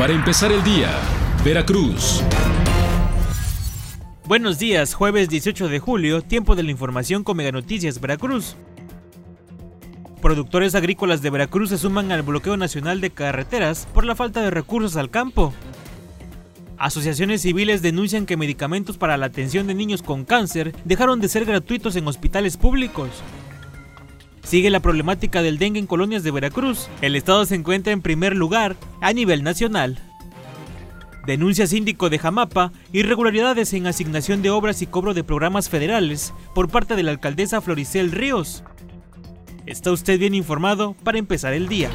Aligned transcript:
Para 0.00 0.14
empezar 0.14 0.50
el 0.50 0.64
día, 0.64 0.88
Veracruz. 1.44 2.22
Buenos 4.24 4.58
días, 4.58 4.94
jueves 4.94 5.28
18 5.28 5.68
de 5.68 5.78
julio, 5.78 6.22
tiempo 6.22 6.56
de 6.56 6.62
la 6.62 6.70
información 6.70 7.22
con 7.22 7.36
Mega 7.36 7.52
Noticias 7.52 8.00
Veracruz. 8.00 8.56
Productores 10.22 10.74
agrícolas 10.74 11.20
de 11.20 11.28
Veracruz 11.28 11.68
se 11.68 11.76
suman 11.76 12.12
al 12.12 12.22
bloqueo 12.22 12.56
nacional 12.56 13.02
de 13.02 13.10
carreteras 13.10 13.86
por 13.92 14.06
la 14.06 14.16
falta 14.16 14.40
de 14.40 14.48
recursos 14.48 14.96
al 14.96 15.10
campo. 15.10 15.52
Asociaciones 16.78 17.42
civiles 17.42 17.82
denuncian 17.82 18.24
que 18.24 18.38
medicamentos 18.38 18.96
para 18.96 19.18
la 19.18 19.26
atención 19.26 19.66
de 19.66 19.74
niños 19.74 20.00
con 20.02 20.24
cáncer 20.24 20.74
dejaron 20.86 21.20
de 21.20 21.28
ser 21.28 21.44
gratuitos 21.44 21.94
en 21.96 22.08
hospitales 22.08 22.56
públicos. 22.56 23.10
Sigue 24.50 24.68
la 24.70 24.80
problemática 24.80 25.42
del 25.42 25.58
dengue 25.58 25.78
en 25.78 25.86
colonias 25.86 26.24
de 26.24 26.32
Veracruz. 26.32 26.88
El 27.02 27.14
estado 27.14 27.44
se 27.44 27.54
encuentra 27.54 27.92
en 27.92 28.02
primer 28.02 28.34
lugar 28.34 28.74
a 29.00 29.12
nivel 29.12 29.44
nacional. 29.44 30.00
Denuncia 31.24 31.68
síndico 31.68 32.10
de 32.10 32.18
Jamapa 32.18 32.72
irregularidades 32.92 33.72
en 33.74 33.86
asignación 33.86 34.42
de 34.42 34.50
obras 34.50 34.82
y 34.82 34.88
cobro 34.88 35.14
de 35.14 35.22
programas 35.22 35.68
federales 35.68 36.34
por 36.52 36.68
parte 36.68 36.96
de 36.96 37.04
la 37.04 37.12
alcaldesa 37.12 37.60
Floricel 37.60 38.10
Ríos. 38.10 38.64
Está 39.66 39.92
usted 39.92 40.18
bien 40.18 40.34
informado 40.34 40.96
para 41.04 41.18
empezar 41.18 41.52
el 41.52 41.68
día. 41.68 41.88